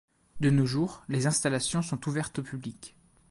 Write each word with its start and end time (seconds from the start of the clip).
De 0.39 0.49
nos 0.49 0.65
jours, 0.65 1.03
les 1.09 1.27
installations 1.27 1.83
sont 1.83 2.07
ouvertes 2.09 2.39
au 2.39 2.41
public. 2.41 2.95